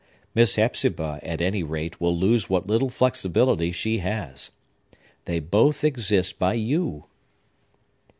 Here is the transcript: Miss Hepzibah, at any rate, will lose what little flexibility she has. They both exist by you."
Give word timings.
Miss 0.33 0.55
Hepzibah, 0.55 1.19
at 1.21 1.43
any 1.43 1.61
rate, 1.61 2.01
will 2.01 2.17
lose 2.17 2.49
what 2.49 2.65
little 2.65 2.89
flexibility 2.89 3.71
she 3.71 3.99
has. 3.99 4.49
They 5.25 5.39
both 5.39 5.83
exist 5.83 6.39
by 6.39 6.55
you." 6.55 7.05